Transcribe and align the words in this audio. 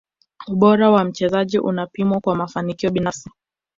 ubora 0.47 0.89
wa 0.91 1.03
mchezaji 1.03 1.59
unapimwa 1.59 2.19
kwa 2.21 2.35
mafanikio 2.35 2.91
binafsi 2.91 3.29